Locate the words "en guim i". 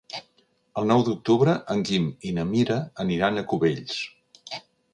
1.75-2.33